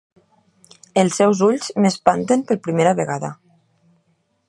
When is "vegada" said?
3.05-3.35